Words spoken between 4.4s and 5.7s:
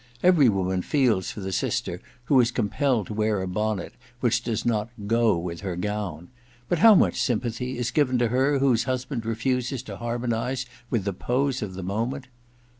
does not *go' with